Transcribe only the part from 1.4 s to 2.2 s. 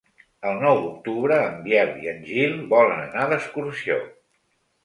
en Biel i